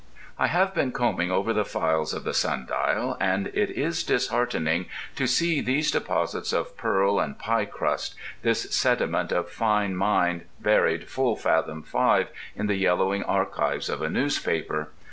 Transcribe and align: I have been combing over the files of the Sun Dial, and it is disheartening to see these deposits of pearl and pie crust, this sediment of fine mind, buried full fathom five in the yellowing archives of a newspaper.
I 0.39 0.47
have 0.47 0.73
been 0.73 0.91
combing 0.91 1.29
over 1.29 1.53
the 1.53 1.63
files 1.63 2.11
of 2.11 2.23
the 2.23 2.33
Sun 2.33 2.65
Dial, 2.67 3.15
and 3.19 3.51
it 3.53 3.69
is 3.69 4.03
disheartening 4.03 4.87
to 5.15 5.27
see 5.27 5.61
these 5.61 5.91
deposits 5.91 6.51
of 6.51 6.75
pearl 6.75 7.19
and 7.19 7.37
pie 7.37 7.65
crust, 7.65 8.15
this 8.41 8.73
sediment 8.75 9.31
of 9.31 9.51
fine 9.51 9.95
mind, 9.95 10.45
buried 10.59 11.07
full 11.07 11.35
fathom 11.35 11.83
five 11.83 12.29
in 12.55 12.65
the 12.65 12.77
yellowing 12.77 13.21
archives 13.25 13.89
of 13.89 14.01
a 14.01 14.09
newspaper. 14.09 14.89